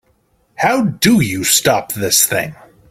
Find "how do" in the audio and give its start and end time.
0.55-1.21